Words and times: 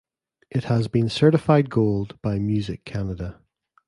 It 0.49 0.63
has 0.63 0.87
been 0.87 1.09
certified 1.09 1.69
Gold 1.69 2.19
by 2.23 2.39
Music 2.39 2.85
Canada. 2.85 3.39